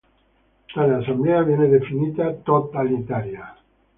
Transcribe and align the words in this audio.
Tale 0.73 0.95
assemblea 0.95 1.43
viene 1.43 1.67
definita 1.67 2.33
"totalitaria". 2.33 3.55